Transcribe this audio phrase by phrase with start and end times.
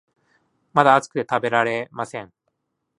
[0.73, 2.33] まだ熱くて食べられません